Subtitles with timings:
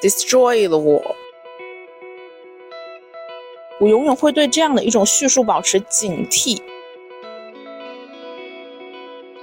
[0.00, 1.14] Destroy the wall。
[3.78, 6.60] 我永远会对这样的一种叙述保持警惕。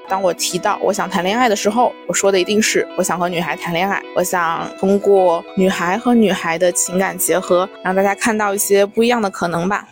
[0.08, 9.88] 当我提到我想谈恋爱的时候，我说的一定是我想和女孩谈恋爱，我想通过女孩和女孩的情感结合，让大家看到一些不一样的可能吧。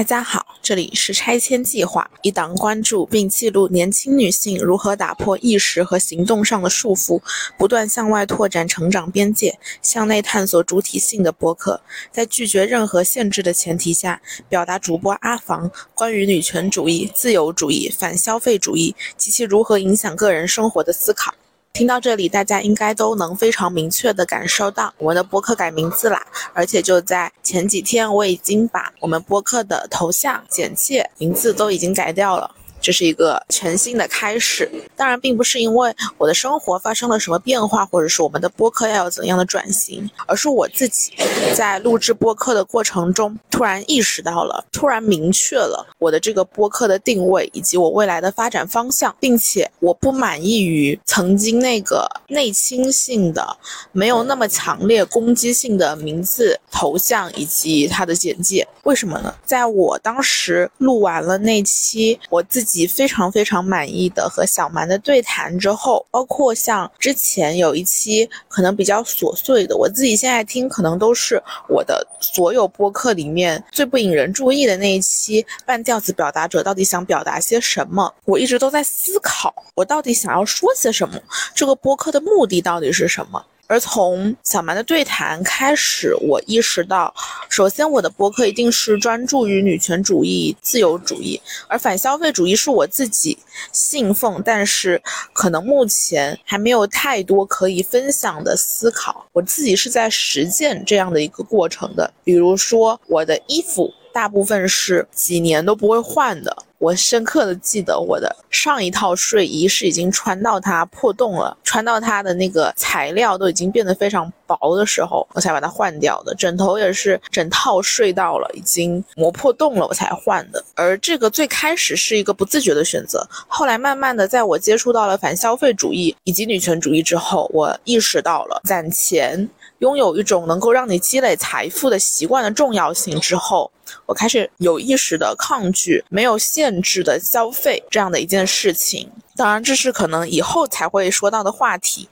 [0.00, 7.20] 大家好，这里是拆迁计划，一档关注并记录年轻女性如何打破意识和行动上的束缚，
[7.58, 11.82] 不断向外拓展成长边界，向内探索主体性的播客。
[12.10, 21.34] 在拒绝任何限制的前提下，表达主播阿房关于女权主义、自由主义、反消费主义及其如何影响个人生活的思考。
[21.72, 26.20] 听到这里，大家应该都能非常明确的感受到我们的播客改名字啦！
[26.52, 32.50] 而且就在前几天，我已经把我们播客的头像、简介、名字都已经改掉了。
[32.80, 41.12] 这是一个全新的开始，当然并不是因为我的生活发生了什么变化，或者是我们的播客要有怎样的转型，而是我自己
[41.54, 53.46] 在录制播客的过程中，突然意识到了，突然明确了我的这个播客的定位以及我未来的发展方向，并且我不满意于曾经那个内倾性的、
[53.92, 58.66] 没有那么强烈攻击性的名字、头像以及它的简介。
[58.84, 59.34] 为什么呢？
[59.44, 62.69] 在我当时录完了那期我自己。
[62.70, 75.44] 及非常非常满意的和小蛮的对谈之后，包括像之前有一期可能比较琐碎的，我自己现在听可能都是我的所有播客里面最不引人注意的那一期。
[75.66, 78.14] 半吊子表达者到底想表达些什么？
[78.24, 81.20] 我一直都在思考，我到底想要说些什么？
[81.54, 83.44] 这个播客的目的到底是什么？
[83.70, 87.14] 而从小蛮的对谈开始，我意识到，
[87.48, 93.38] 首先我的博客一定是专注于女权主义、自由主义，而反消费主义是我自己
[93.70, 95.00] 信奉，但是
[95.32, 99.24] 可能目前还没有太多可以分享的思考。
[99.32, 106.56] 我自己是在实践这样的一个过程的，比如说我的衣服大部分是几年都不会换的。
[106.80, 116.34] 我深刻的记得，我的上一套睡衣是已经穿到它破洞了，穿到它的那个材料都已经变得非常薄的时候，我才把它换掉的。
[116.34, 120.64] 枕头也是整套睡到了已经磨破洞了，我才换的。
[120.74, 129.48] 而这个最开始是一个不自觉的选择，后来慢慢的，在我接触到了反消费主义以及女权主义之后，我意识到了攒钱。
[129.80, 133.72] 拥有一种能够让你积累财富的习惯的重要性之后，
[134.04, 139.10] 我开始有意识的抗拒没有限制的消费这样的一件事情。
[139.36, 142.06] 当然，这是可能以后才会说到的话题。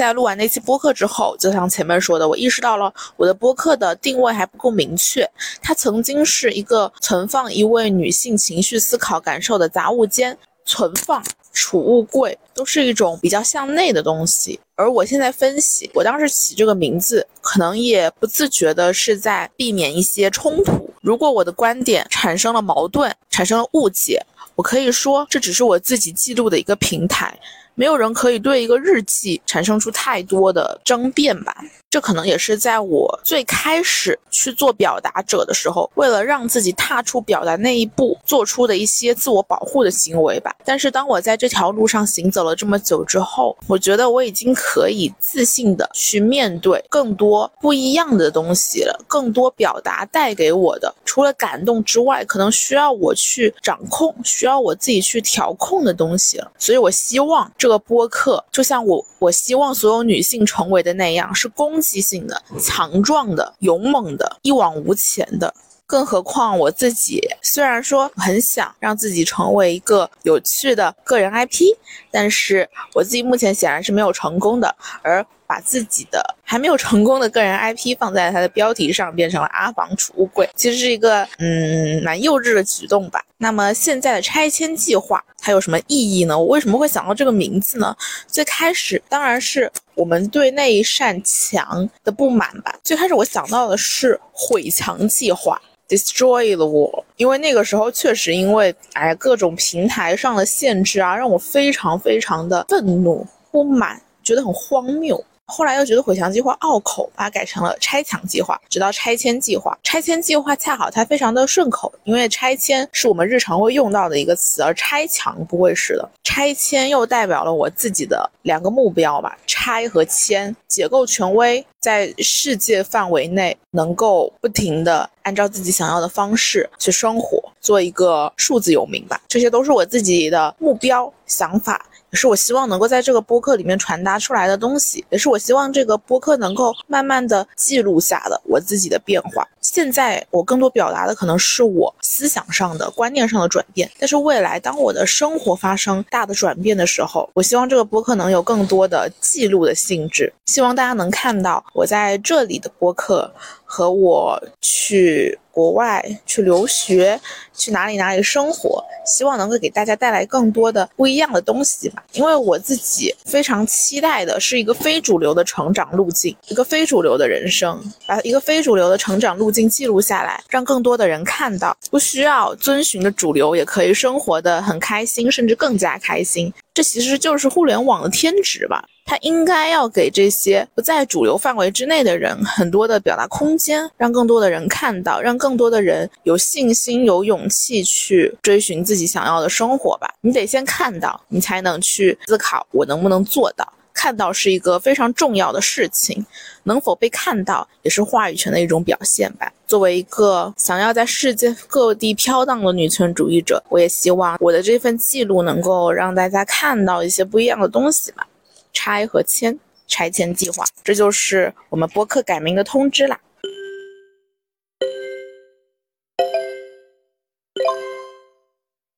[0.00, 5.28] 在录完那期播客之后，就像前面说的，我意识到了我的播客的定位还不够明确。
[5.60, 11.22] 它曾经是一个存放一位女性情绪、思考、感受的杂物间，存放。
[11.52, 20.88] 储物柜都是一种比较向内的东西，而我现在分析，我当时起这个名字，可能也不自觉的是在避免一些冲突。
[21.02, 24.24] 如果我的观点产生了矛盾，产生了误解，
[24.54, 27.36] 我可以说这只是我自己记录的一个平台。
[27.80, 31.56] 没有人可以对一个日记产生出太多的争辩吧？
[31.90, 40.54] 这可能也是在我最开始去做表达者的时候，为了让自己踏出表达那一步，做出的一些自我保护的行为吧。
[40.64, 49.04] 但是当我在这条路上行走了这么久之后，我觉得我已经可以自信的去面对更多不一样的东西了。
[49.08, 56.52] 更多表达带给我的，除了感动之外，可能需要我去掌控，需要我自己去调控的东西了。
[56.58, 57.70] 所以我希望这。
[57.70, 65.52] 个播客就像我我希望所有女性成为的那样，是公攻击性的、强壮的、勇猛的、一往无前的。
[65.86, 71.64] 更何况我自己虽然说很想让自己成为一个有趣的个人 IP，
[72.10, 74.76] 但是我自己目前显然是没有成功的。
[75.02, 83.20] 而把自己的还没有成功的个人 IP 放在它的标题上，变成了阿房储物柜，其实是一个嗯蛮幼稚的举动吧。
[83.36, 86.38] 那么现在的拆迁计划它有什么意义呢？
[86.38, 87.96] 我为什么会想到这个名字呢？
[88.28, 92.72] 最开始当然是我们对那一扇墙的不满吧。
[92.84, 105.24] 最开始我想到的是毁墙计划，destroy 了我，因为那个时候确实因为哎各种平台上的限制啊，让我非常非常的愤怒不满，觉得很荒谬。
[105.50, 109.76] 后来又觉得毁墙计划拗口，把它改成了拆墙计划，直到拆迁计划。
[109.82, 116.08] 拆迁计划恰好它非常的顺口，因为拆迁是我们日常会用到的一个词，而拆墙不会是的。
[116.22, 120.54] 拆迁又代表了我自己的两个目标吧，拆和迁。
[120.68, 129.20] 解构权威，在世界范围内能够不停的按照自己想要的方式去生活，做一个数字游民吧。
[129.26, 131.84] 这些都是我自己的目标想法。
[132.12, 139.46] 也是我希望能够在这个播客里面传达出来的东西，也是我希望这个播客能够慢慢的记录下的我自己的变化。
[139.60, 153.32] 现在我更多表达的可能是我思想上的观念上的转变，但是未来当我的生活发生大的转变的时候，我希望这个播客能有更多的记录的性质，希望大家能看到我在这里的播客。
[153.72, 157.20] 和我去国外去留学，
[157.54, 162.02] 去哪里哪里生活，希望能够给大家带来更多的不一样的东西吧。
[162.14, 176.52] 因为我自己非常期待的是一个非主流的成长路径，一个非主流的人生，把一个非主流的成长路径记录下来，让更多的人看到，不需要遵循的主流也可以生活的很开心，甚至更加开心。
[176.72, 178.84] 这其实就是互联网的天职吧。
[179.04, 190.08] 它应该要给这些不在主流范围之内的人很多的表达空间，让更多的人看到，让更多的人有信心、有勇气去追寻自己想要的生活吧。
[190.20, 193.66] 你得先看到，你才能去思考我能不能做到。
[194.00, 196.24] 看到是一个非常重要的事情，
[196.62, 199.52] 能否被看到也是话语权的一种表现吧。
[199.66, 208.26] 作为一个想要在世界各地飘荡的女权主义者，我也希望我的这份记录能够让大家看到一些不一样的东西吧。
[208.72, 213.20] 拆和迁，拆迁计划，这就是我们播客改名的通知啦。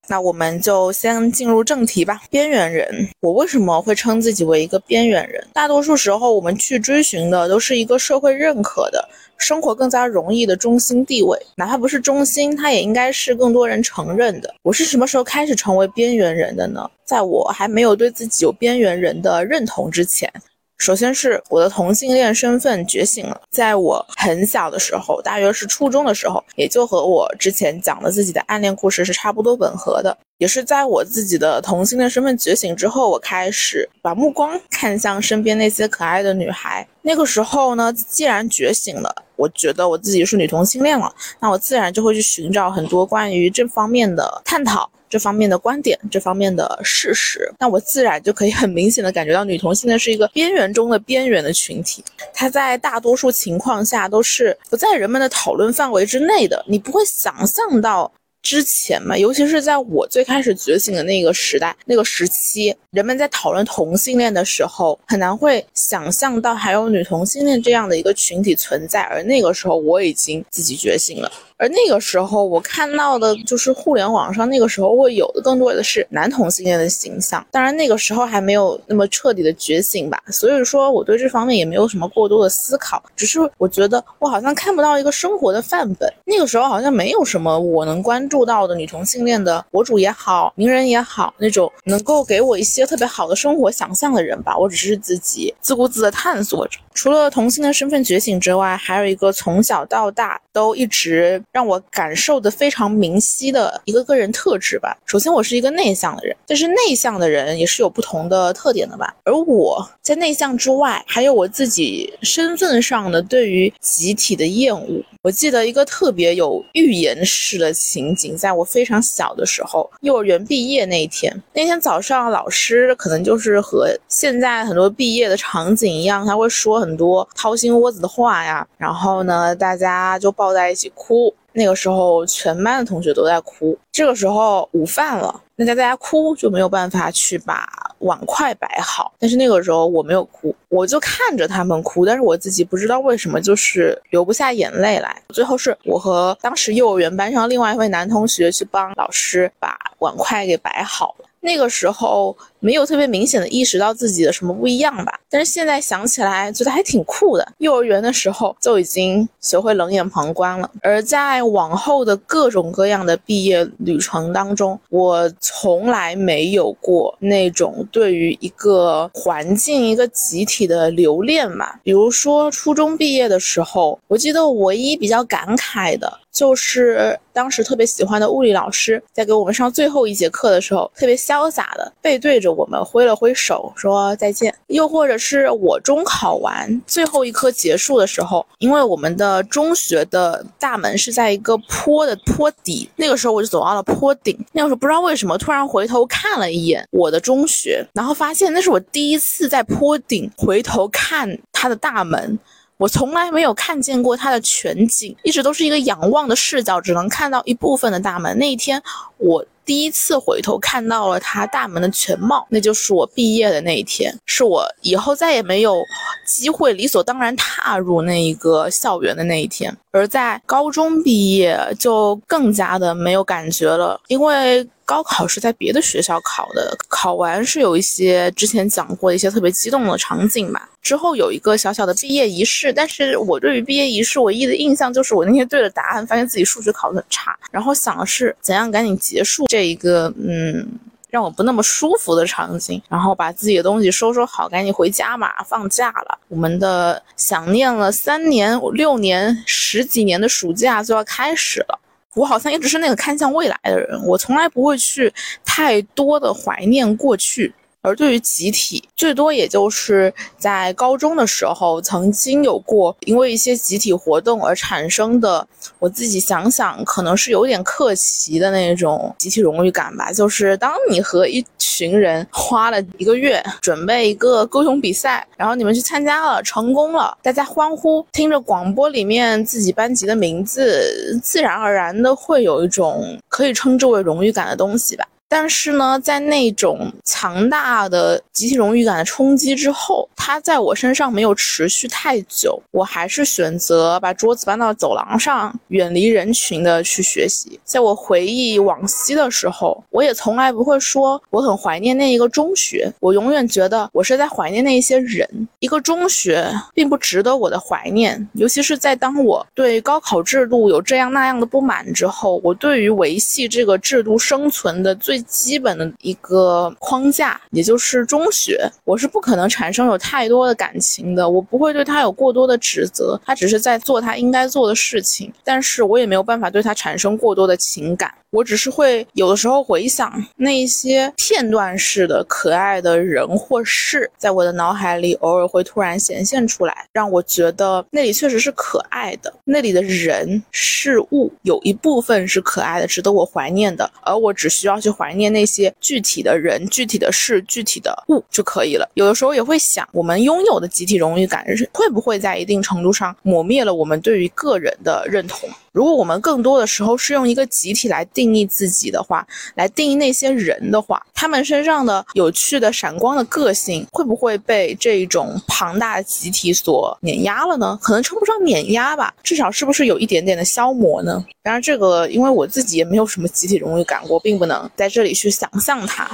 [0.08, 2.22] 那我们就先进入正题吧。
[2.28, 5.46] 边缘人，我为什么会称自己为一个边缘人？
[5.52, 9.08] 大多数时候，我们去追寻的都是一个社会认可的。
[9.38, 14.54] 生活更加容易的中心地位，哪怕不是中心，它也应该是更多人承认的。
[14.62, 16.88] 我是什么时候开始成为边缘人的呢？
[17.04, 20.32] 在我还没有对自己有边缘人的认同之前。
[20.78, 30.16] 首先是我的同性恋身份觉醒了，在我很小的时候，大约是初中的时候，也就和我之前讲的自己的暗恋故事是差不多吻合的。
[30.38, 36.84] 也是在我自己的同性恋身份觉醒之后，我开始把目光看向身边那些可爱的女孩。
[37.02, 44.90] 那个时候呢，既然觉醒了，我觉得我自己是女同性恋了，那我自然就会去寻找很多关于这方面的探讨。
[45.10, 52.02] 这方面的观点，这方面的事实，那我自然就可以很明显的感觉到，女同性恋是一个边缘中的边缘的群体，
[52.32, 58.10] 它在大多数情况下都是不在人们的讨论范围之内的，你不会想象到。
[58.42, 69.02] 之前嘛，尤其是在我最开始觉醒的那个时代、那个时期，人们在讨论同性恋的时候，很难会想象到还有女同性恋这样的一个群体存在。
[69.02, 71.30] 而那个时候，我已经自己觉醒了。
[71.62, 77.46] 而那个时候，我看到的就是互联网上那个时候会有的更多的是男同性恋的形象。
[77.52, 83.00] 当然，那个时候还没有那么彻底的觉醒吧，所以说我对这方面也没有什么过多的思考。
[83.14, 86.12] 只是我觉得我好像看不到一个生活的范本。
[86.24, 94.58] 那个时候好像没有什么我能关注到的女同性恋的博主也好，名人也好，那种能够给我一些特别好的生活想象的人吧。
[94.58, 96.80] 我只是自己自顾自的探索着。
[96.92, 101.40] 除了同性的身份觉醒之外，还有一个从小到大都一直。
[101.52, 104.96] 让我感受的非常明晰的一个个人特质吧。
[105.04, 109.14] 首先，我是一个内向的人，但是内向的人也是有不同的特点的吧。
[109.24, 115.02] 而我在内向之外，还有我自己身份上的对于集体的厌恶。
[115.22, 131.32] 我记得一个特别有预言式的情景，在我非常小的时候，幼儿园毕业那一天，那天早上，老师可能就是和现在很多毕业的场景一样，他会说很多掏心窝子的话呀，然后呢，大家就抱在一起哭。
[131.52, 133.76] 那个时候，全班的同学都在哭。
[133.90, 137.68] 这个时候，午饭了，那在大家哭就没有办法去把
[137.98, 139.12] 碗筷摆好。
[139.18, 145.20] 但是那个时候我没有哭，我就看着他们哭，但是我自己不知道为什么就是流不下眼泪来。
[145.28, 151.26] 最后是我和当时幼儿园班上另外一位男同学去帮老师把碗筷给摆好了。
[151.40, 157.46] 那个时候没有特别明显的意识到自己的什么不一样吧，但是现在想起来觉得还挺酷的。
[157.58, 171.80] 幼儿园的时候就已经学会冷眼旁观了，而在往后的各种各样的毕业旅程当中，我从来没有过那种对于一个环境、一个集体的留恋吧。
[171.82, 176.20] 比如说初中毕业的时候，我记得唯一比较感慨的。
[176.32, 202.38] 就是当时特别喜欢的物理老师，在给我们上最后一节课的时候，特别潇洒的背对着我们挥了挥手说再见，又或者是我中考完最后一科结束的时候，因为我们的中学的大门是在一个坡的坡底，那个时候我就走到了坡顶，那个时候不知道为什么突然回头看了一眼我的中学，然后发现那是我第一次在坡顶回头看它的大门。
[202.78, 208.36] 我从来没有看见过它的全景，一直都是一个仰望的视角，只能看到一部分的大门。
[208.38, 208.82] 那一天，
[209.18, 215.82] 我第一次回头看到了他大门的全貌，那就是我毕业的那一天，是我以后再也没有
[216.26, 219.74] 机会理所当然踏入那一个校园的那一天。
[219.92, 224.66] 而在高中毕业，就更加的没有感觉了，因为。
[224.84, 230.68] 高考是在别的学校考的，考完是有一些之前讲过一些特别激动的场景吧。
[230.82, 240.66] 之后有一个小小的毕业仪式，但是我对于毕业仪式唯一的印象就是我那天对了答案，发现自己数学考得很差，然后想的是怎样赶紧结束这一个嗯
[241.08, 246.18] 让我不那么舒服的场景，然后把自己的东西收收好，赶紧回家嘛，放假了。
[246.28, 251.78] 我们的想念了三年、六年、十几年的暑假就要开始了。
[252.14, 255.12] 我好像一直是那个看向未来的人，我从来不会去
[255.44, 257.52] 太多的怀念过去。
[257.82, 265.44] 而对于集体，最多也就是在高中的时候，曾经有过因为一些集体活动而产生的，
[265.80, 270.12] 我自己想想，可能是有点客气的那种集体荣誉感吧。
[270.12, 285.04] 就是当你和一群人花了一个月准备一个歌咏比赛，然后你们去参加了，成功了，大家欢呼，听着广播里面自己班级的名字，自然而然的会有一种可以称之为荣誉感的东西吧。
[285.32, 292.62] 但是呢，在那种强大的集体荣誉感的冲击之后，它在我身上没有持续太久。
[292.70, 297.58] 我还是选择把桌子搬到走廊上，远离人群的去学习。
[297.64, 302.92] 在我回忆往昔的时候，我也从来不会说我很怀念那一个中学。
[303.00, 305.26] 我永远觉得我是在怀念那一些人。
[305.60, 315.21] 一个中学并不值得我的怀念，尤其是在当我对高考制度有这样那样的不满之后，我对于维系这个制度生存的最。
[315.22, 328.12] 基本的一个框架，也就是中学，我是不可能产生有太多的感情的，我不会对他有过多的指责，他只是在做他应该做的事情，但是我也没有办法对他产生过多的情感。
[328.32, 339.30] 我只是会有的时候回想那些片段式的可爱的人或事，在我的脑海里偶尔会突然显现出来，让我觉得那里确实是可爱的。
[339.44, 348.88] 那里的人事物有一部分是可爱的，值得我怀念的，而我只需要去怀念那些具体的人、具体的事、具体的物就可以了。
[348.94, 355.46] 有的时候也会想，我们拥有的集体荣誉感会不会在一定程度上磨灭了我们对于个人的认同？
[355.72, 367.78] 如果我们更多的时候是用一个集体来定义自己的话，来定义那些人的话，他们身上的有趣的、闪光的个性，会不会被这种庞大集体所碾压了呢？
[367.82, 371.24] 可能称不上碾压吧，至少是不是有一点点的消磨呢？
[371.42, 376.06] 当然，这个因为我自己也没有什么集体荣誉感，我并不能在这里去想象它，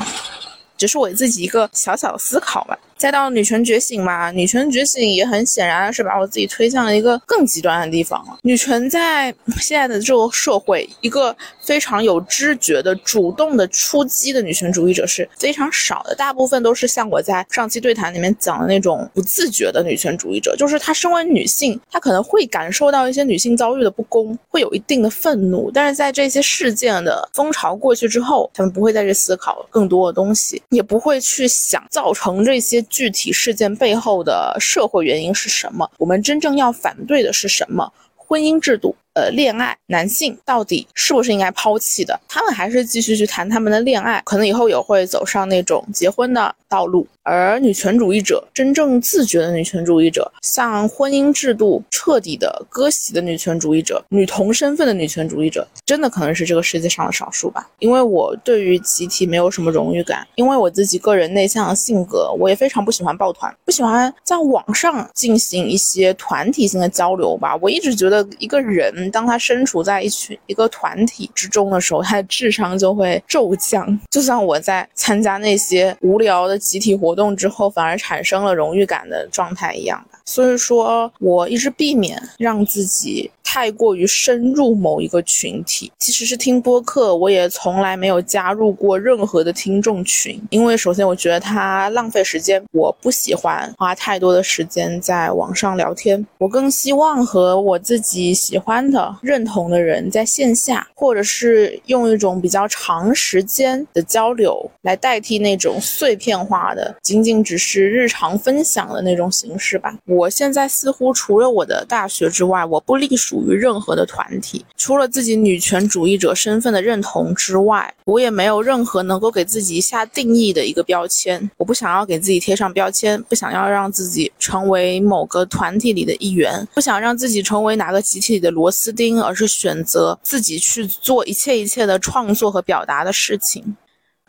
[0.76, 2.78] 只是我自己一个小小的思考吧。
[2.98, 8.36] 再到女权觉醒嘛，女权觉醒也很显然是把我自己推向了一个更极端的地方了。
[8.42, 32.84] 女权在 现在的这个社会，一个非常有知觉的、主动的出击的女权主义者是非常少的，大部分都是像我在上期对谈里面讲的那种不自觉的女权主义者，就是她身为女性，她可能会感受到一些女性遭遇的不公，会有一定的愤怒，但是在这些事件的风潮过去之后，她们不会再去思考更多的东西，也不会去想造成这些。
[32.88, 35.90] 具体事件背后的社会原因是什么？
[35.98, 37.92] 我们真正要反对的是什么？
[38.16, 38.94] 婚姻制度。
[39.14, 42.20] 呃，恋爱男性到底是不是应该抛弃的？
[42.28, 47.04] 他们还是继续去谈他们的恋爱，可能以后也会走上那种结婚的道路。
[47.28, 57.68] 而女权主义者，真正自觉的女权主义者，像婚姻制度彻底的割席的女权主义者，女同身份的女权主义者，真的可能是这个世界上的少数吧。
[57.80, 67.54] 因为我对于集体没有什么荣誉感，因为我自己个人内向的性格，我也非常不喜欢抱团，不喜欢在网上进行一些团体性的交流吧。
[67.60, 69.10] 我一直觉得一个人。
[69.10, 73.98] 当他身处在一群一个团体之中的时候，他的智商就会骤降。
[74.10, 80.18] 就像我在参加那些无聊的集体活动之后，反而产生了荣誉感的状态一样吧。
[80.24, 83.30] 所以说，我一直避免让自己。
[83.50, 85.90] 太过于深入某一个群体。
[85.98, 109.96] 其实是听播客，我也从来没有加入过任何的听众群，因为首先我觉得它浪费时间，我不喜欢花太多的时间在网上聊天，我更希望和我自己喜欢的、认同的人在线下，或者是用一种比较长时间的交流来代替那种碎片化的、仅仅只是日常分享的那种形式吧。
[110.04, 121.50] 我现在似乎除了我的大学之外，我不隶属于任何的团体，除了自己女权主义者身份的认同之外，我也没有任何能够给自己下定义的一个标签。
[121.56, 133.76] 我不想要给自己贴上标签，不想要让自己成为某个团体里的一员，不想让自己成为哪个集体里的螺丝钉，而是选择自己去做一切一切的创作和表达的事情。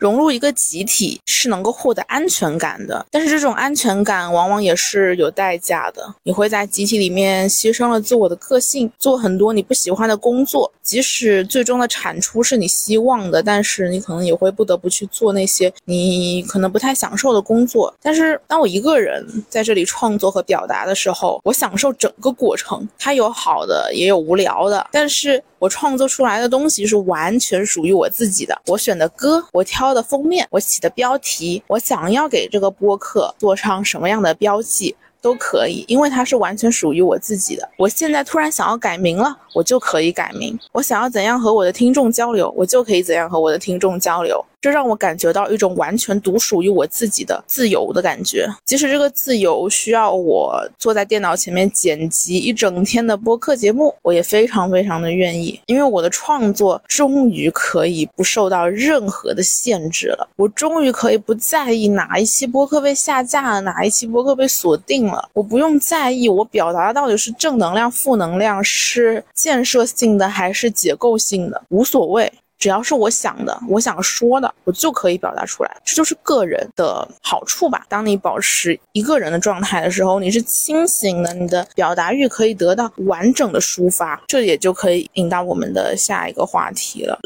[0.00, 6.02] 融入一个集体是能够获得安全感的，但是这种安全感往往也是有代价的。
[6.22, 17.94] 你会在集体里面牺牲了自我的个性，做很多你不喜欢的工作，即使最终的产出是你希望的，但是你可能也会不得不去做那些你可能不太享受的工作。
[18.00, 28.60] 但是当我一个人在这里创作和表达的时候，我享受整个过程，它有好的也有无聊的，但是我创作出来的东西是完全属于我自己的。
[28.66, 29.90] 我选的歌，我挑。
[29.90, 37.68] 的封面，我起的标题，我想要给这个播客做上什么样的标记都可以，因为它是完全属于我自己的。
[37.76, 44.40] 我现在突然想要改名了，我就可以改名；我想要怎样和我的听众交流，我就可以怎样和我的听众交流。
[44.60, 48.46] 这让我感觉到一种完全独属于我自己的自由的感觉。
[48.64, 60.28] 即使这个自由需要我坐在电脑前面剪辑一整天的播客节目，我也非常非常的愿意，因为我的创作终于可以不受到任何的限制了。
[60.36, 65.28] 我终于可以不在意哪一期播客被下架了，哪一期播客被锁定了。
[65.32, 72.30] 我不用在意我表达的到底是正能量、负能量，是建设性的还是解构性的，无所谓。
[72.60, 75.76] 只要是我想的，我想说的，我就可以表达出来。
[75.82, 77.84] 这就是个人的好处吧。
[77.88, 84.22] 当你保持一个人的状态的时候，你是清醒的，你的表达欲可以得到完整的抒发。
[84.28, 87.18] 这也就可以引到我们的下一个话题了。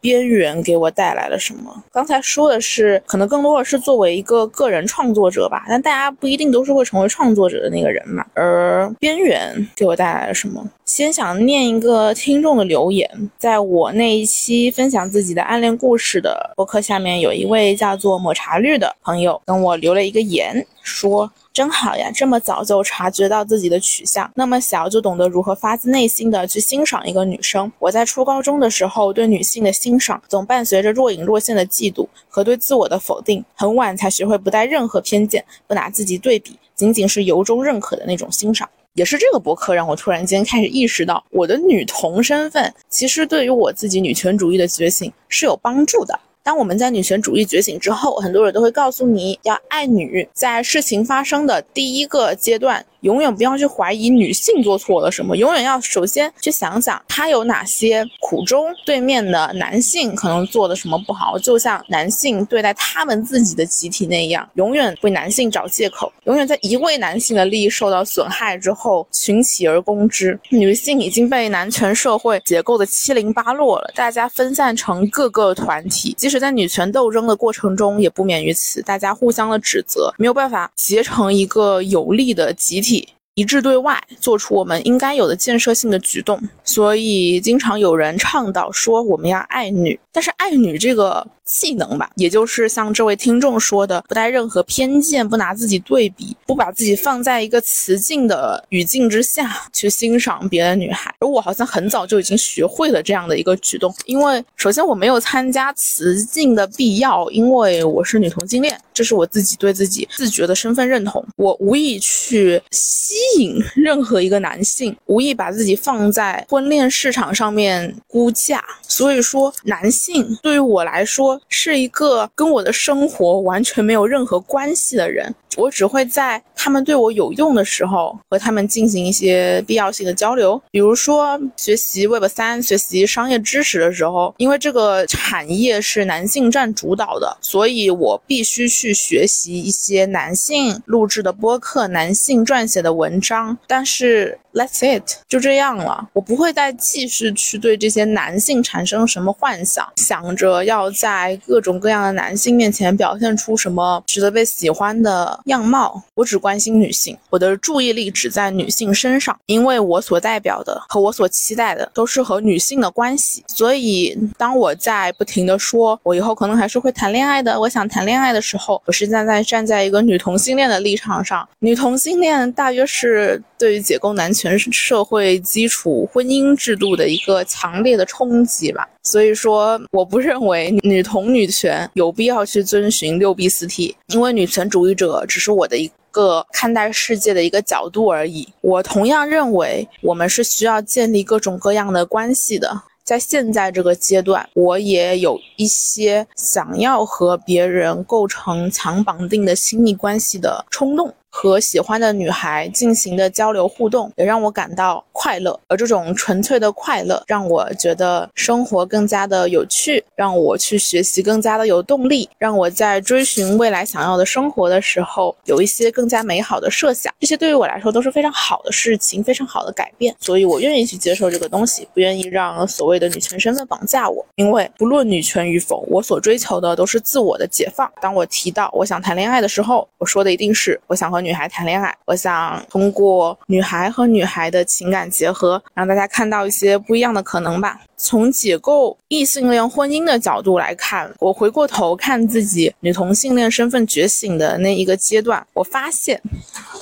[0.00, 1.84] 边缘给我带来了什么？
[1.92, 8.24] 刚才说的是，可能更多的是作为一个个人创作者吧，但大家不一定都是会成为创作者的那个人嘛。
[8.34, 10.64] 而边缘给我带来了什么？
[10.88, 21.30] 先想念一个听众的留言，在我那一期分享自己的暗恋故事的博客下面，有一位叫做抹茶绿的朋友跟我留了一个言，说。
[21.52, 27.70] 真好呀，这么早就察觉到自己的取向，那么小就懂得如何发自内心的去欣赏一个女生。
[27.80, 38.68] 我在初高中的时候，对女性的欣赏总伴随着若隐若现的嫉妒和对自我的否定，很晚才学会不带任何偏见，不拿自己对比，仅仅是由衷认可的那种欣赏。
[38.98, 46.18] 也是这个博客让我突然间开始意识到，我的女同身份其实对于我自己女权主义的觉醒是有帮助的。
[46.42, 52.84] 当我们在女权主义觉醒之后，很多人都会告诉你要爱女，在事情发生的第一个阶段。
[53.00, 70.38] 永远不要去怀疑女性做错了什么，永远要首先去想想她有哪些苦衷，对面的男性可能做的什么不好，就像男性对待他们自己的集体那样，永远为男性找借口，永远在一位男性的利益受到损害之后群起而攻之。
[70.50, 82.97] 女性已经被男权社会结构的七零八落了，大家分散成各个团体，即使在女权斗争的过程中也不免于此，大家互相的指责，没有办法结成一个有力的集体。
[83.38, 86.36] 一致对外，做出我们应该有的建设性的举动。
[86.64, 91.24] 所以，经常有人倡导说我们要爱女，但是爱女这个。
[91.48, 101.10] 技能吧，也就是像这位听众说的，不带任何偏见，不拿自己对比，不把自己放在一个雌竞的语境之下去欣赏别的女孩。
[101.20, 111.26] 而我好像很早就已经学会了这样的一个举动，因为首先我没有参加雌竞的必要，因为我是女同性恋，这是我自己对自己自觉的身份认同。
[111.36, 118.64] 我无意去吸引任何一个男性，无意把自己放在婚恋市场上面估价。
[118.86, 121.40] 所以说，男性对于我来说。
[121.48, 125.34] 是一个跟我的生活完全没有任何关系的人。
[125.56, 143.56] 我只会在他们对我有用的时候和他们进行一些必要性的交流，比如说学习 Web 三、学习商业知识的时候，因为这个产业是男性占主导的，所以我必须去学习一些男性录制的播客、男性撰写的文章。
[143.66, 146.08] 但是 That's it，就这样了。
[146.12, 156.02] 我不会再继续去对这些男性产生什么幻想，想着要在各种各样的男性面前表现出什么值得被喜欢的样貌。
[156.14, 163.44] 我只关心女性，我的注意力只在女性身上，因为我所代表的和我所期待的都是和女性的关系。
[163.46, 171.48] 所以，当我在不停的说我以后可能还是会谈恋爱的，我想谈恋爱的时候，我是站在站在一个女同性恋的立场上。
[171.60, 178.88] 女同性恋大约是对于解构男权社会基础婚姻制度的一个强烈的冲击吧。
[179.02, 188.46] 所以说，我不认为女同女权有必要去遵循六 B 四 T，因为女权主义者只是我的一个看待世界的一个角度而已。
[188.60, 192.82] 我同样认为，我们是需要建立各种各样的关系的。
[193.02, 201.14] 在现在这个阶段，我也有一些想要和别人构成强绑定的亲密关系的冲动。
[201.40, 205.56] 和喜欢的女孩进行的交流互动，也让我感到快乐。
[205.68, 217.14] 而这种纯粹的快乐，让我觉得生活更加的有趣，让我去学习更加的有动力，让我在追寻未来想要的生活的时候，有一些更加美好的设想。
[217.20, 220.12] 这些对于我来说都是非常好的事情，非常好的改变。
[220.18, 224.26] 所以我愿意去接受这个东西，不愿意让所谓的女权身份绑架我。
[224.34, 227.88] 因为不论女权与否，我所追求的都是自我的解放。
[228.02, 231.27] 当我提到我想谈恋爱的时候，我说的一定是我想和。
[231.27, 237.78] 女女孩谈恋爱，我想通过女孩和女孩的情感结合，让大家看到一些不一样的可能吧。
[237.98, 246.18] 从解构异性恋婚姻的角度来看，我回过头看自己女同性恋身份觉醒的那一个阶段，我发现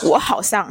[0.05, 0.65] 我好像。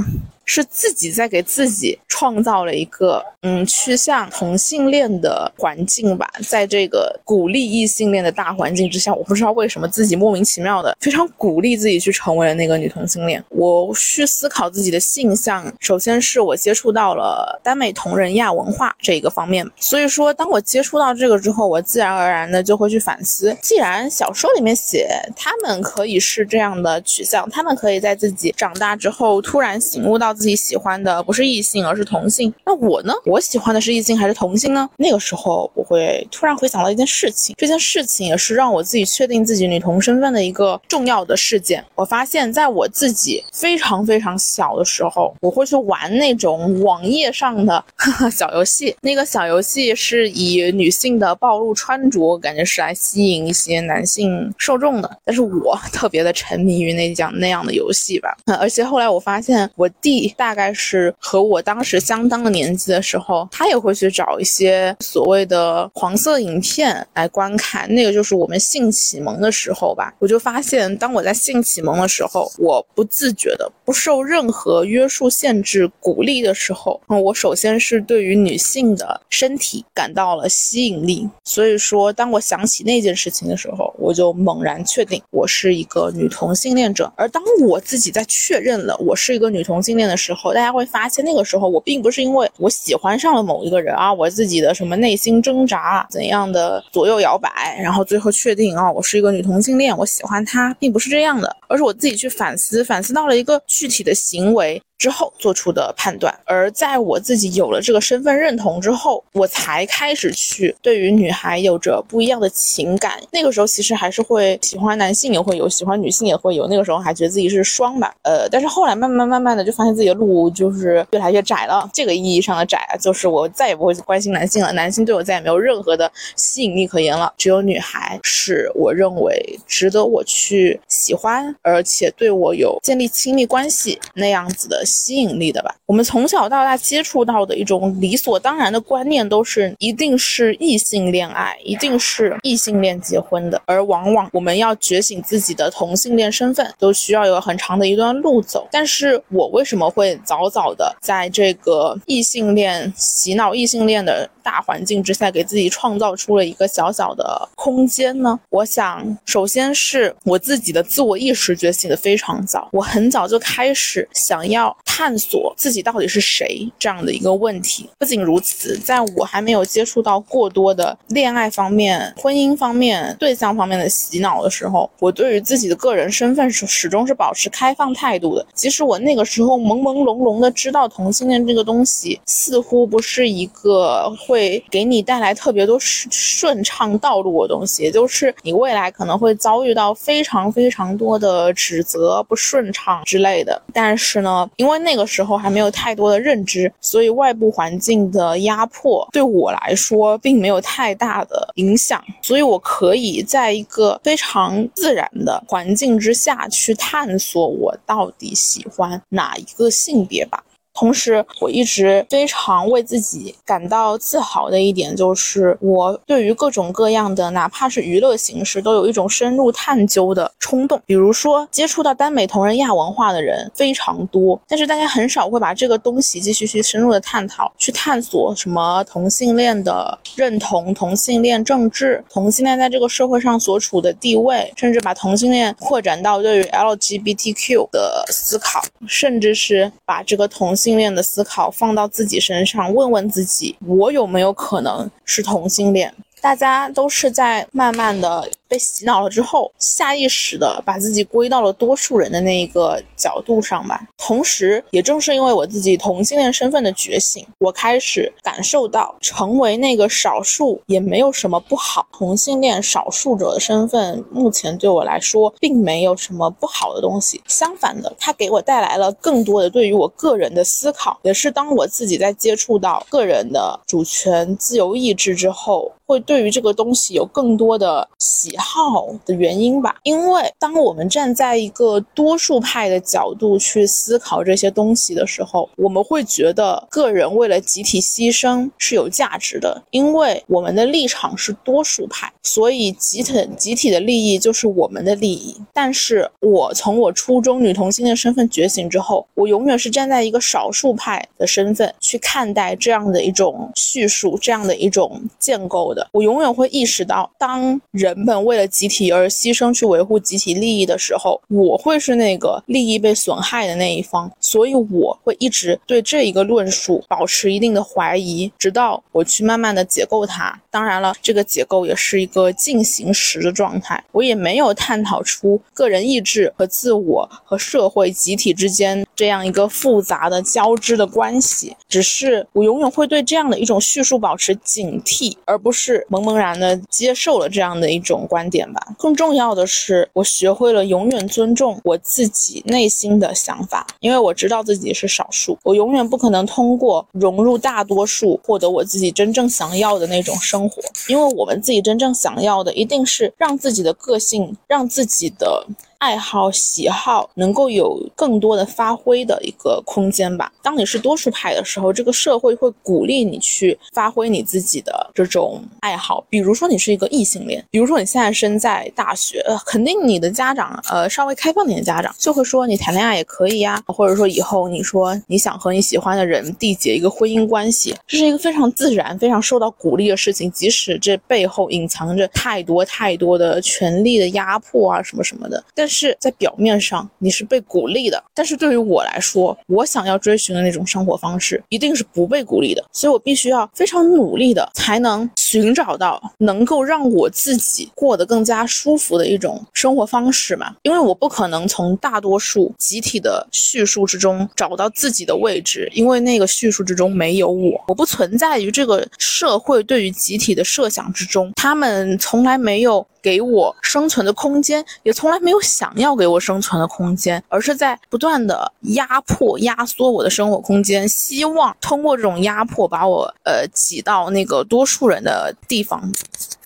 [0.46, 13.44] 是自己在给自己创造了一个嗯趋向同性恋的环境吧，在这个鼓励异性恋的大环境之下，我不知道为什么自己莫名其妙的非常鼓励自己去成为了那个女同性恋。
[13.50, 30.35] 我去思考自己的性向，首先是我接触到了耽美同人亚文化这一个方面，所以说当我接触到这个之后，我自然而然的就会去反思，既然小说里面写他们可以是这样的取向，他们可以在自己长大之后突然醒悟到。
[30.36, 32.54] 自己喜欢的不是异性，而是同性。
[32.66, 33.14] 那我呢？
[33.26, 34.88] 我喜欢的是异性还是同性呢？
[34.98, 41.84] 那个时候，我会突然回想到一件事情，这件事情也是让我自己确定自己女同身份的一个重要的事件。
[41.96, 47.84] 我发现，在我自己非常非常小的时候，我会去玩那种网页上的
[48.32, 48.96] 小游戏。
[49.02, 55.18] 那个小游戏是以女性的暴露穿着，感觉是来吸引一些男性受众的。
[55.24, 58.36] 但是我特别的沉迷于那讲那样的游戏吧。
[58.60, 67.94] 而且后来我发现，我弟大概是和我当时相当的年纪的时候，他也会去找一些所谓的黄色影片来观看。
[67.94, 70.14] 那个就是我们性启蒙的时候吧。
[70.20, 81.30] 我就发现，当我在性启蒙的时候，我不自觉的、不受任何约束、限制、鼓励的时候，我首先是对于女性的身体感到了吸引力。
[81.44, 87.12] 所以说，当我想起那件事情的时候，我就猛然确定我是一个女同性恋者。
[87.16, 104.82] 而当我自己在确认了我是一个女同性恋的，时候，大家会发现，那个时候我并不是因为我喜欢上了某一个人啊，我自己的什么内心挣扎怎样的左右摇摆，然后最后确定啊，我是一个女同性恋，我喜欢他，并不是这样的，而是我自己去反思，反思到了一个具体的行为。
[104.98, 113.20] 之后做出的判断，而在我自己有了这个身份认同之后，我才开始去对于女孩有着不一样的情感。
[113.32, 116.66] 那个时候其实还是会喜欢男性也会有，喜欢女性也会有。
[116.68, 121.88] 那个时候还觉得自己是双吧，呃，但是后来慢慢慢慢的就发现自己的路就是越来越窄了。
[121.94, 127.32] 这个意义上的窄啊，就是我再也不会关心男性了，男性对我再也没有任何的吸引力可言了。
[127.38, 134.84] 只有女孩是我认为值得我去喜欢，而且对我有建立亲密关系那样子的。
[134.86, 143.62] 吸引力的吧，我们从小到大接触到的一种理所当然的观念，都是一定是异性恋爱，一定是异性恋结婚的。
[143.66, 148.68] 而往往我们要觉醒自己的同性恋身份，都需要有很长的一段路走。
[148.72, 158.40] 但是我为什么会早早的在这个异性恋洗脑异性恋的大环境之下，给自己创造出了一个小小的空间呢？
[158.50, 164.74] 我想，首先是我自己的自我意识觉醒的非常早，我很早就开始想要。
[164.96, 167.90] 探索自己到底是谁这样的一个问题。
[168.00, 178.48] 不仅如此，在我还没有接触到过多的恋爱方面、婚姻方面、对象方面的洗脑的时候，我对于自己的个人身份是始终是保持开放态度的。
[178.54, 184.35] 其实我那个时候朦朦胧胧的知道同性恋这个东西似乎不是一个会。
[184.36, 193.62] 会给你带来特别多顺顺畅道路的东西，也就是你未来可能会遭遇到非常非常多的指责、不顺畅之类的。
[193.72, 210.44] 但是呢，因为那个时候还没有太多的认知，所以外部环境的压迫对我来说并没有太大的影响，所以我可以在一个非常自然的环境之下去探索我到底喜欢哪一个性别吧。
[210.76, 220.80] 同时，我一直非常为自己感到自豪的一点，就是我对于各种各样的，哪怕是娱乐形式，都有一种深入探究的冲动。
[220.86, 240.65] 比如说，接触到耽美同人亚文化的人非常多，但是大家很少会把这个东西继续去深入的探讨，去探索什么同性恋的认同、同性恋政治、同性恋在这个社会上所处的地位，甚至把同性恋扩展到对于 LGBTQ 的思考，甚至是把这个同性。
[240.66, 245.94] 性恋的思考放到自己身上，问问自己，我有没有可能是同性恋？
[246.20, 248.28] 大家都是在慢慢的。
[248.48, 253.82] 被洗脑了之后，下意识的把自己归到了多数人的那一个角度上吧。
[253.98, 261.88] 同时，也正是因为我自己同性恋身份的觉醒，我开始感受到成为那个少数也没有什么不好。
[261.92, 267.22] 同性恋少数者的身份，目前对我来说并没有什么不好的东西。
[267.28, 271.00] 相反的，它给我带来了更多的对于我个人的思考。
[271.04, 278.36] 也是当我自己在接触到个人的主权、自由意志之后，会对于这个东西有更多的喜。
[278.38, 295.38] 好的原因吧，因为当我们站在一个多数派的角度去思考这些东西的时候，我们会觉得个人为了集体牺牲是有价值的，因为我们的立场是多数派，所以集体集体的利益就是我们的利益。
[295.54, 305.88] 但是我从我初中女同性恋身份觉醒之后，我永远是站在一个少数派的身份去看待这样的一种叙述，这样的一种建构的。
[305.94, 320.42] 我永远会意识到，当人们为了集体而牺牲去维护集体利益的时候，我会是那个利益被损害的那一方，所以我会一直对这一个论述保持一定的怀疑，直到我去慢慢的解构它。
[320.50, 338.06] 当然了，这个解构也是一个进行时的状态，我也没有探讨出个人意志和自我和社会集体之间这样一个复杂的交织的关系，只是我永远会对这样的一种叙述保持警惕，而不是懵懵然的接受了这样的一种。
[338.08, 355.46] 观点吧，更重要的是，我学会了永远尊重我自己内心的想法，因为我知道自己是少数，我永远不可能通过融入大多数获得我自己真正想要的那种生活，因为我们自己真正想要的，一定是让自己的个性，让自己的。
[355.80, 360.32] 爱好、喜好能够有更多的发挥的一个空间吧。
[360.42, 366.06] 当你是多数派的时候，这个社会会鼓励你去发挥你自己的这种爱好。
[366.10, 385.70] 比如说，你是一个异性恋，比如说你现在身在大学，肯定你的家长，呃，稍微开放点的家长就会说你谈恋爱也可以呀，或者说以后你说你想和你喜欢的人缔结一个婚姻关系，这是一个非常自然、非常受到鼓励的事情，即使这背后隐藏着太多太多的权力的压迫啊什么什么的，但但。
[385.76, 400.56] 是在表面上你是被鼓励的，但是对于我来说，我想要追寻的那种生活方式一定是不被鼓励的，所以我必须要非常努力的才能寻找到能够让我自己过得更加舒服的一种生活方式嘛。
[400.62, 412.86] 因为我不可能从大多数集体的叙述之中找到自己的位置，因为那个叙述之中没有我，我不存在于这个社会对于集体的设想之中，他们从来没有。
[413.06, 425.90] 给我生存的空间，也从来没有想要给我生存的空间，而是在不断的压迫、压缩我的生活空间，希望通过这种压迫把我呃挤到那个多数人的地方。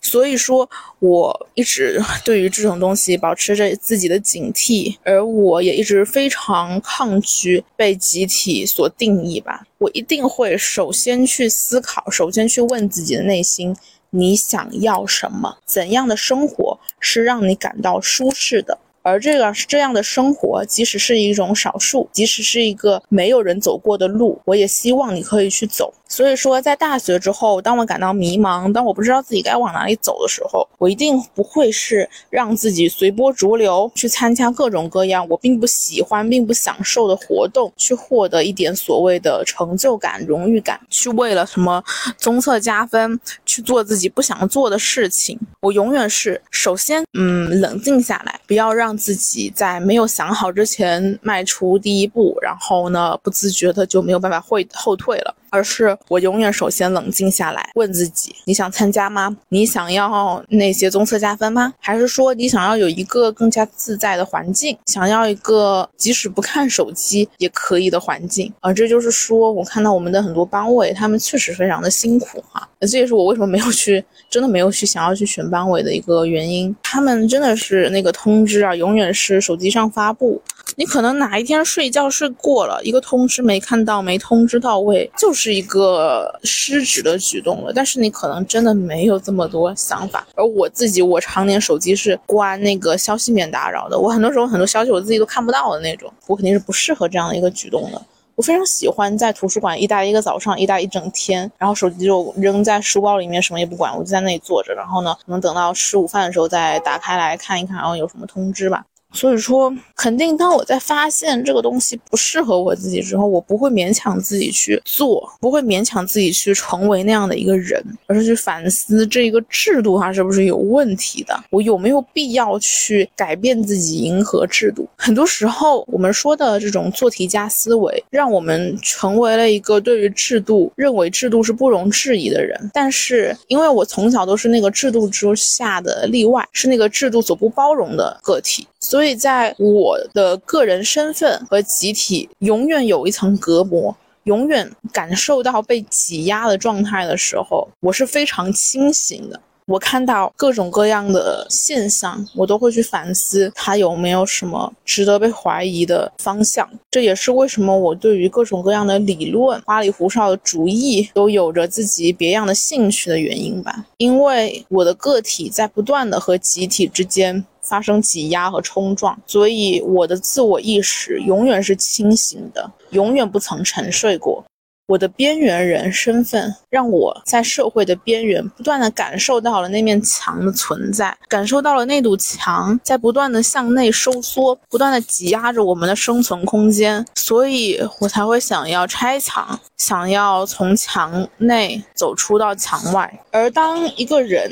[0.02, 0.69] 所以说，
[1.00, 9.63] 我一直对于这种东西保持着自己的警惕，而我也一直非常抗拒被集体所定义吧。
[9.80, 13.76] 我一定会首先去思考，首先去问自己的内心。
[14.12, 15.58] 你想要什么？
[15.65, 18.76] 怎样的生活是让你感到舒适的？
[19.01, 25.93] 而这个这样的生活，即使是一种少数，即使是一个没有人走过的路，我也希望你可以去走。
[26.10, 41.82] 所以说，在大学之后，当我感到迷茫，当我不知道自己该往哪里走的时候，我一定不会是让自己随波逐流去参加各种各样我并不喜欢、并不享受的活动，去获得一点所谓的成就感、荣誉感，去为了什么
[42.17, 45.39] 综测加分去做自己不想做的事情。
[45.62, 55.36] 我永远是首先，嗯，冷静下来，不要让自己在没有想好之前迈出第一步，然后呢，不自觉的就没有办法会后退了。
[55.49, 59.35] 而是我永远首先冷静下来，问自己：你想参加吗？
[59.49, 61.73] 你想要那些综测加分吗？
[61.79, 68.51] 还是说你想要有一个更加自在的环境，想要一个即使不看手机也可以的环境？
[68.59, 72.67] 啊，这就是说我看到我们的很多班委，他们确实非常的辛苦哈。
[72.81, 76.73] 这也是我为什么没有去，真的没有去想要去选班委的一个原因。
[76.81, 80.41] 他们真的是那个通知啊，永远是手机上发布。
[80.80, 87.74] 你可能哪一天睡觉睡过了一个通知没看到，没通知到位，就是一个失职的举动了。
[87.76, 90.26] 但是你可能真的没有这么多想法。
[90.36, 98.02] 而我自己，我常年手机是关那个消息免打扰的，我很多时候很多消息我自己都看不到的那种，我肯定是不适合这样的一个举动的。
[98.36, 108.86] 我非常喜欢在图书馆一待一个早上，一待一整天，然后手机就扔在书包里面，什么也不管，我就在那里坐着，然后呢，可能等到吃午饭的时候再打开来看一看，然后有什么通知吧。
[109.12, 124.88] 所以说，肯定当我在发现这个东西不适合我自己之后，我不会勉强自己去做，不会勉强自己去成为那样的一个人，而是去反思这一个制度它是不是有问题的，我有没有必要去改变自己，迎合制度。
[124.95, 132.69] 很多时候，我们说的这种做题家思维，让我们成为了一个对于制度认为制度是不容置疑的人。
[132.74, 138.67] 但是，因为我从小都是那个制度之下的例外，是那个制度所不包容的个体。
[138.82, 149.39] 所以，所以在我的个人身份和集体永远有一层隔膜，永远感受到被挤压的状态的时候，我是非常清醒的。
[149.69, 156.67] 我看到各种各样的现象，我都会去反思它有没有什么值得被怀疑的方向。
[156.89, 163.86] 这也是为什么我对于各种各样的理论、花里胡哨的主义都有着自己别样的兴趣的原因吧。
[163.97, 167.45] 因为我的个体在不断的和集体之间。
[167.62, 174.43] 发生挤压和冲撞，所以我的自我意识永远是清醒的，永远不曾沉睡过。
[174.89, 193.19] 我的边缘人身份，让我在社会的边缘不断的感受到了那面墙的存在，感受到了那堵墙在不断的向内收缩，不断的挤压着我们的生存空间，所以我才会想要拆墙，想要从墙内走出到墙外。
[193.30, 194.52] 而当一个人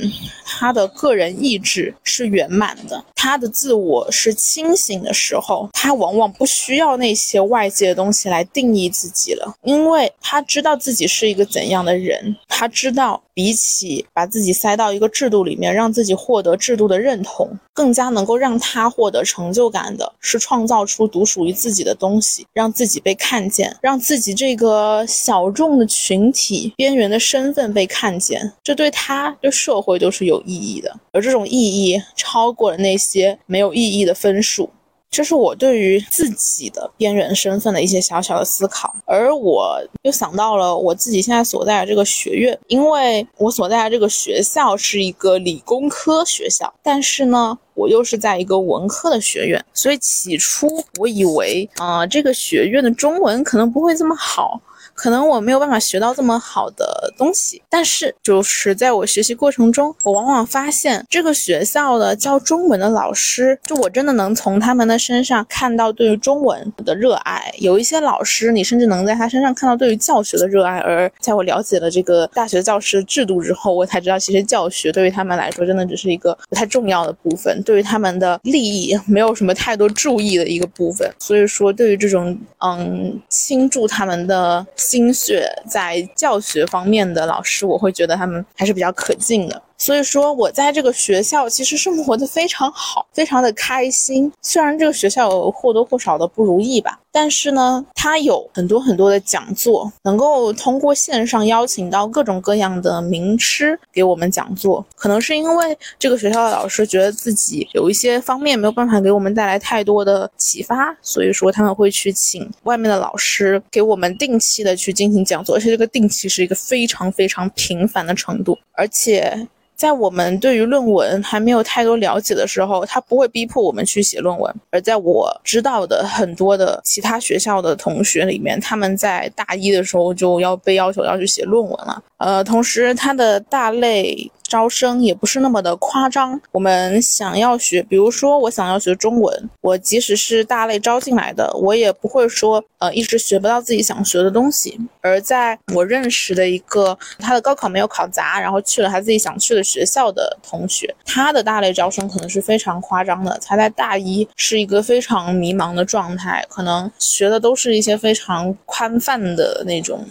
[0.58, 10.12] 他的个人意志是圆满的，他的自我是清醒的时候，他往往不需要那些外界的东西来定义自己了，因为。
[10.20, 34.68] 他知道自己是一个怎样的人，他知道比起把自己塞到一个制度里面，让自己获得制度的认同，更加能够让他获得成就感的是创造出独属于自己的东西，让自己被看见，让自己这个小众的群体、边缘的身份被看见，这对他对社会都是有意义的，而这种意义超过了那些没有意义的分数。
[35.10, 50.68] 这是我对于自己的边缘身份的一些小小的思考，而我又想到了我自己现在所在的这个学院，因为我所在的这个学校是一个理工科学校，但是呢，我又是在一个文科的学院，所以起初
[51.00, 54.62] 我以为，啊，这个学院的中文可能不会这么好。
[54.98, 67.54] 可能我没有办法学到这么好的东西，但是就是在我学习过程中，我往往发现这个学校的教中文的老师，就我真的能从他们的身上看到对于中文的热爱。
[67.60, 70.80] 有一些老师，你甚至能在他身上看到对于教学的热爱。
[70.80, 81.08] 而在我了解了这个大学教师制度之后，我才知道，其实教学对于他们来说，真的只是一个不太重要的部分，对于他们的利益没有什么太多注意的一个部分。
[81.20, 84.66] 所以说，对于这种嗯倾注他们的。
[84.88, 89.62] 心血在教学方面的老师，我会觉得他们还是比较可敬的。
[89.78, 94.32] 所以说，我在这个学校其实生活的非常好，非常的开心。
[94.42, 104.84] 虽然这个学校有或多或少的不如意吧，但是呢，它有很多很多的讲座，能够通过线上邀请到各种各样的名师给我们讲座。
[104.96, 119.48] 可能是因为这个学校的老师觉得自己有一些方面没有办法给我们带来太多的启发，所以说他们会去请外面的老师给我们定期的去进行讲座，而且这个定期是一个非常非常频繁的程度，而且。
[119.78, 124.54] 在我们对于论文还没有太多了解的时候，他不会逼迫我们去写论文。
[124.72, 132.04] 而在我知道的很多的其他学校的同学里面，他们在大一的时候就要被要求要去写论文了。
[132.18, 134.30] 呃，同时他的大类。
[134.48, 136.40] 招生也不是那么的夸张。
[136.52, 144.80] 我们想要学，比如说我想要学中文，我即使是大类招进来的，我也不会说呃一直学不到自己想学的东西。
[145.02, 153.40] 而在我认识的一个他的高考没有考砸，然后去了他自己想去的学校的同学，他的大类招生可能是非常夸张的。
[153.46, 160.06] 他在大一是一个非常迷茫的状态，可能学的都是一些非常宽泛的那种。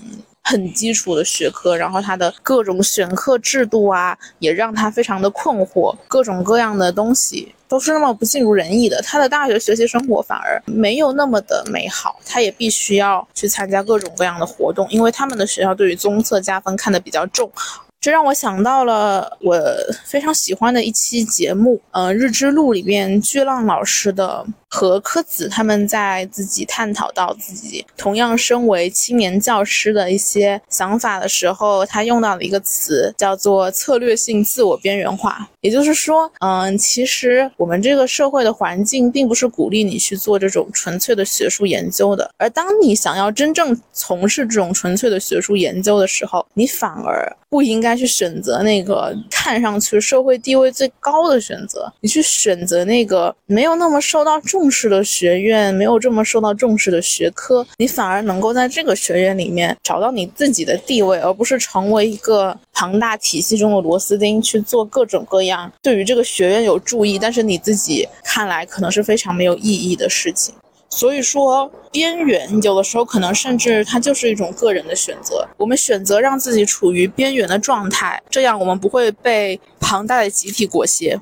[0.48, 9.02] 很基础的学科，然后他的各种选课制度啊，也让他非常的困惑，各种各样的东西都是那么不尽如人意的。
[9.02, 17.50] 他的大学学习生活反而没有那么的美好，他也必须要去参加各种各样的活动，因为他们的学校对于综测加分看得比较重。
[17.98, 19.60] 这让我想到了我
[20.04, 24.46] 非常喜欢的一期节目，呃，《日之路》里边巨浪老师的。
[24.76, 35.48] 和柯子他们在自己探讨到自己同样身为青年教师的一些想法的时候，他用到了一个词叫做策略性自我边缘化。
[35.62, 42.30] 也就是说，嗯，其实我们这个社会的环境并不是鼓励你去做这种纯粹的学术研究的。
[42.36, 54.65] 而当你想要真正从事这种纯粹的学术研究的时候，你反而不应该去选择那个看上去社会地位最高的选择，你去选择那个没有那么受到重。
[54.66, 70.52] 重视的学院没有这么受到重视的学科，你反而能够在这个学院里面找到你自己的地位，而不是成为一个庞大体系中的螺丝钉，去做各种各样对于这个学院有注意，但是你自己看来可能是非常没有意义的事情。
[70.88, 75.46] 所以说，边缘有的时候可能甚至它就是一种个人的选择。
[75.56, 81.16] 我们选择让自己处于边缘的状态，这样我们不会被庞大的集体裹挟。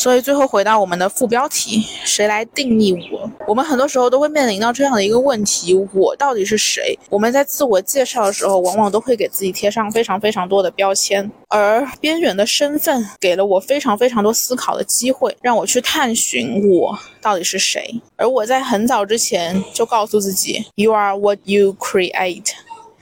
[0.00, 3.30] 所以最后回到我们的副标题，谁来定义我？
[3.46, 6.98] 我们很多时候都会面临到这样的一个问题：我到底是谁？
[7.10, 11.30] 我们在自我介绍的时候，往往都会给自己贴上非常非常多的标签。
[11.48, 18.00] 而边缘的身份给了我非常非常多思考的机会，让我去探寻我到底是谁。
[18.16, 22.46] 而我在很早之前就告诉自己：You are what you create，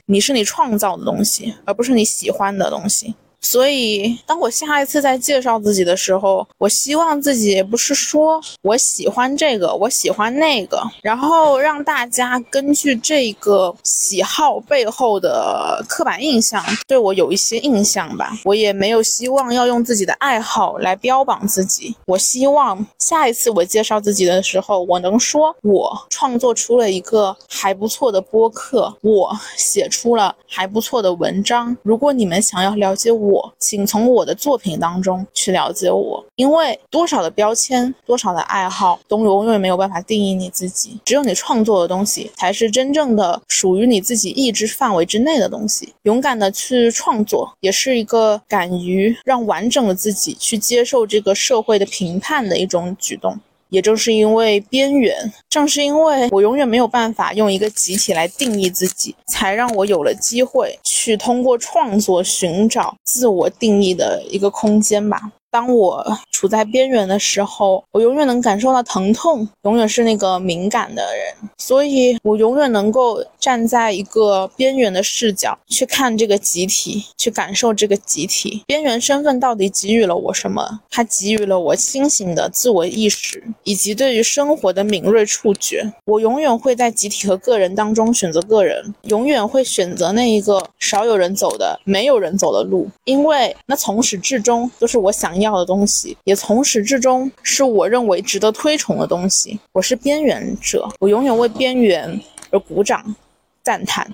[0.05, 3.15] 你是你创造的东西，而不是你喜欢的东西。
[3.41, 18.37] 所以，当我下一次再介绍自己的时候，我希望自己不是说我喜欢这个，我喜欢那个，然后让大家根据这个喜好背后的刻板印象对我有一些印象吧。
[18.43, 21.95] 我也没有希望要用自己的爱好来标榜自己。
[22.05, 31.75] 我希望下一次我介绍自己的时候，我能说我创作出了一个还不错的播客，我写出了还不错的文章。
[31.81, 40.99] 如果你们想要了解我，我，请从我的作品当中去了解我，因为多少的标签，多少的爱好，都永远没有办法定义你自己。
[41.05, 45.93] 只有你创作的东西，才是真正的属于你自己意志范围之内的东西。
[46.03, 53.39] 勇敢的去创作，也是一个敢于让完整的自己去接受这个社会的评判的一种举动。
[53.69, 65.31] 也正是因为边缘，正是因为我永远没有办法用一个集体来定义自己，才让我有了机会去通过创作寻找自我定义的一个空间吧。
[65.51, 78.63] 当我处在边缘的时候，我永远能感受到疼痛，永远是那个敏感的人，所以我永远能够站在一个边缘的视角去看这个集体，去感受这个集体。
[78.67, 80.81] 边缘身份到底给予了我什么？
[80.91, 85.91] 它给予了我清醒的自我意识，以及对于生活的敏锐触觉。
[86.05, 95.38] 我永远会在集体和个人当中选择个人，永远会选择那一个少有人走的、没有人走的路，因为那从始至终都是我想。
[95.39, 99.59] 要的东西，也从始至终是我认为值得推崇的东西。
[99.71, 102.19] 我是边缘者，我永远为边缘
[102.51, 103.15] 而鼓掌、
[103.63, 104.11] 赞叹。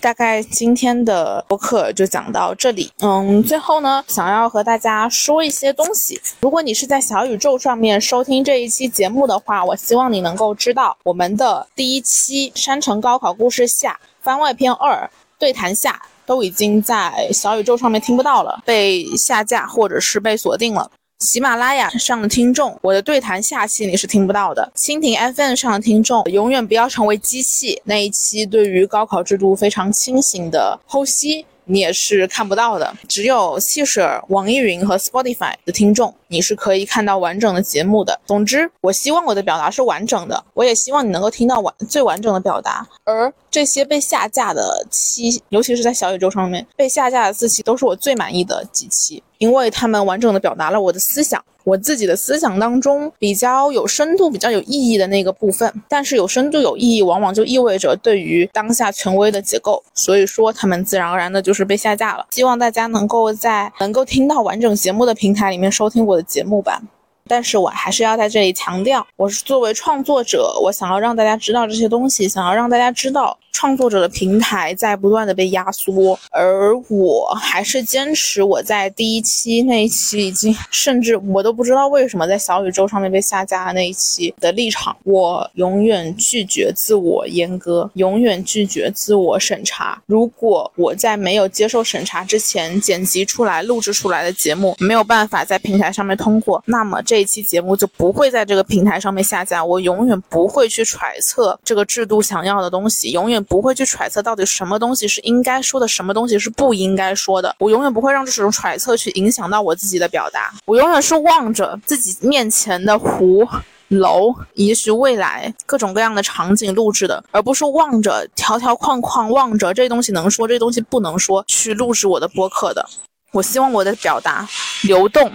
[0.00, 2.92] 大概今天的播客就讲到这里。
[3.00, 6.20] 嗯，最后呢，想要和大家说一些东西。
[6.40, 15.10] 如果你是在小宇宙上面收听这一期节目的话，我希望你能够知道，我们的第一期《山城高考故事下》番外篇二。
[15.44, 20.90] 对谈下都已经在小宇宙上面听不到了，被下架或者是被锁定了。
[21.18, 24.72] 喜马拉雅上的听众，我的对谈下期你是听不到的。
[24.74, 27.78] 蜻蜓 FM 上的听众，永远不要成为机器。
[27.84, 31.44] 那一期对于高考制度非常清醒的剖析。
[31.66, 38.18] 你也是看不到的，只有汽水、网易云和 Spotify 的听众，你是可以看到完整的节目的。
[38.26, 42.84] 总之，我希望我的表达是完整的，我也希望你能够听到完最完整的表达。
[43.04, 49.22] 而这些被下架的期，尤其是在小宇宙上面被下架的四期，都是我最满意的几期。
[49.38, 55.70] 因为他们完整的表达了我的思想，我自己的思想当中比较有深度、比较有意义的那个部分。
[55.86, 62.26] 但是有深度、有意义，往往就意味着对于当下权威的结构，所以说他们自然而然的就是被下架了。
[62.30, 66.82] 希望大家能够在能够听到完整节目的平台里面收听我的节目吧。
[67.26, 73.38] 但是我还是要在这里强调，我是作为创作者，我想要让大家知道这些东西，想要让大家知道。
[73.56, 90.02] 创作者的平台在不断的被压缩，而我还是坚持我在第一期那一期已经，甚至我都不知道为什么在小宇宙上面被下架的那一期的立场，我永远拒绝自我阉割，永远拒绝自我审查。
[90.06, 99.64] 如果我在没有接受审查之前剪辑出来、录制出来的节目没有办法在平台上面通过，那么这这一期节目就不会在这个平台上面下架。
[99.64, 103.44] 我永远不会去揣测这个制度想要的东西，永远。
[103.44, 107.54] 不会去揣测到底什么东西是应该说的，什么东西是不应该说的。
[107.60, 110.52] 我永远不会让这种揣测去影响到我自己的表达。
[110.64, 113.46] 我永远是望着自己面前的湖、
[113.88, 122.84] 楼，也许未来各种各样的场景录制的，而不是望着条条框框，望着这东西能说，这东西不能说去录制我的播客的。
[123.30, 124.48] 我希望我的表达
[124.82, 125.30] 流动、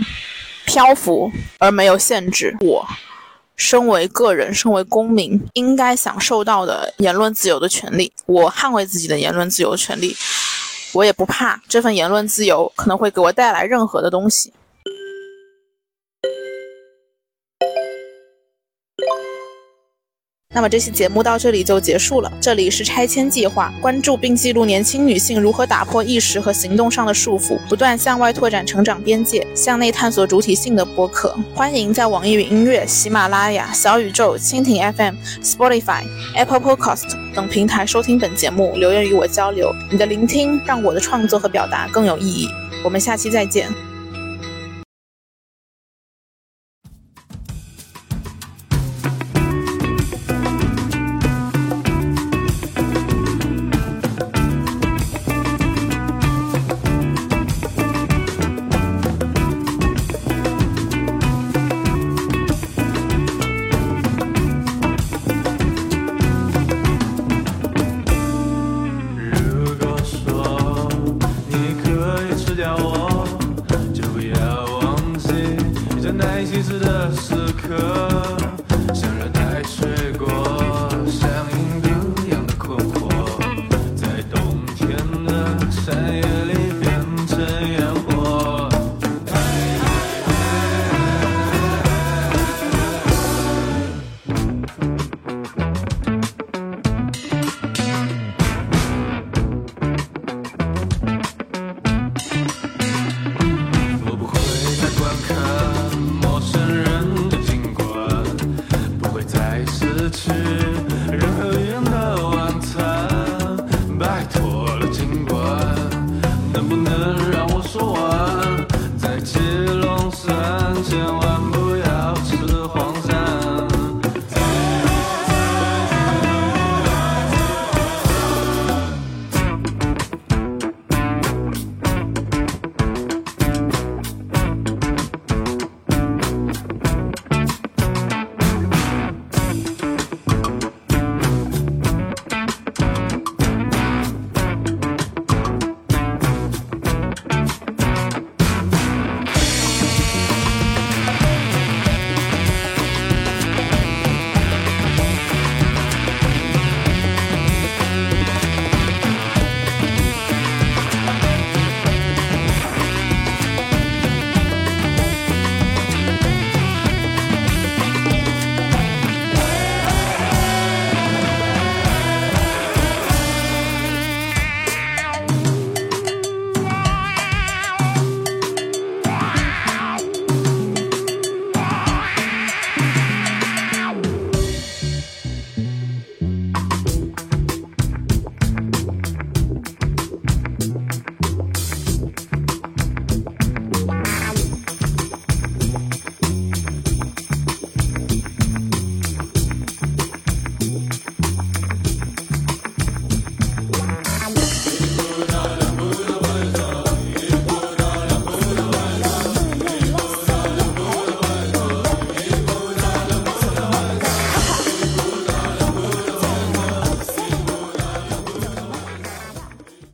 [0.70, 2.56] 漂浮而没有限制。
[2.62, 2.86] 我。
[3.56, 10.16] 身为个人，身为公民，应该享受到的言论自由的权利，我捍卫自己的言论自由权利，
[10.94, 14.54] 我也不怕这份言论自由可能会给我带来任何的东西。
[20.52, 22.34] 那么这期节目到这里就结束了。
[22.42, 31.38] 这里是拆迁计划，关注并记录年轻女性如何打破意识和行动上的束缚，不断向外拓展成长边界，向内探索主体性的播客。
[31.54, 39.72] 欢迎在网易云音乐、喜马拉雅、小宇宙、蜻蜓 FM、Spotify、Apple Podcast 等平台收听本节目，留言与我交流。
[39.92, 42.50] 你的聆听让我的创作和表达更有意义。
[42.84, 43.70] 我们下期再见。